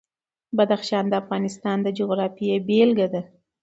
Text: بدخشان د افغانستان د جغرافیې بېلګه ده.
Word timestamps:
بدخشان 0.57 1.05
د 1.09 1.13
افغانستان 1.21 1.77
د 1.81 1.87
جغرافیې 1.97 2.55
بېلګه 2.67 3.07
ده. 3.13 3.21